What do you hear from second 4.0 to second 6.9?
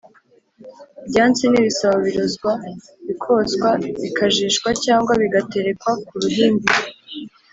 bikajishwa cyangwa bigaterekwa ku ruhimbi